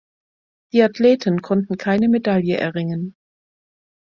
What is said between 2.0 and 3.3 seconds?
Medaille erringen.